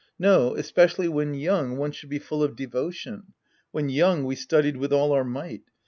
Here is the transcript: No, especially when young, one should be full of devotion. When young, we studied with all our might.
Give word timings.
No, 0.17 0.55
especially 0.55 1.07
when 1.07 1.35
young, 1.35 1.77
one 1.77 1.91
should 1.91 2.09
be 2.09 2.17
full 2.17 2.41
of 2.41 2.55
devotion. 2.55 3.33
When 3.69 3.87
young, 3.87 4.25
we 4.25 4.35
studied 4.35 4.77
with 4.77 4.91
all 4.91 5.11
our 5.11 5.23
might. 5.23 5.61